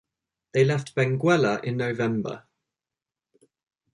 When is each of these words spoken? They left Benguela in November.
They 0.53 0.65
left 0.65 0.95
Benguela 0.95 1.63
in 1.63 1.77
November. 1.77 2.47